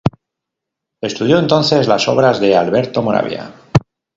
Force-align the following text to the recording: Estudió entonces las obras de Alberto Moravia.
Estudió 1.03 1.37
entonces 1.37 1.87
las 1.87 2.07
obras 2.07 2.39
de 2.39 2.57
Alberto 2.57 3.03
Moravia. 3.03 3.53